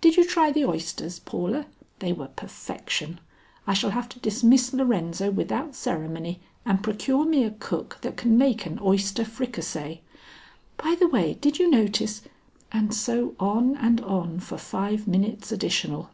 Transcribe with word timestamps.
Did 0.00 0.16
you 0.16 0.24
try 0.24 0.52
the 0.52 0.64
oysters, 0.64 1.18
Paula? 1.18 1.66
They 1.98 2.12
were 2.12 2.28
perfection, 2.28 3.18
I 3.66 3.74
shall 3.74 3.90
have 3.90 4.08
to 4.10 4.20
dismiss 4.20 4.72
Lorenzo 4.72 5.32
without 5.32 5.74
ceremony 5.74 6.38
and 6.64 6.84
procure 6.84 7.24
me 7.26 7.42
a 7.42 7.50
cook 7.50 7.98
that 8.02 8.16
can 8.16 8.38
make 8.38 8.64
an 8.64 8.78
oyster 8.80 9.24
fricassee. 9.24 10.02
By 10.76 10.94
the 10.94 11.08
way 11.08 11.34
did 11.34 11.58
you 11.58 11.68
notice" 11.68 12.22
and 12.70 12.94
so 12.94 13.34
on 13.40 13.76
and 13.78 14.00
on 14.02 14.38
for 14.38 14.56
five 14.56 15.08
minutes 15.08 15.50
additional. 15.50 16.10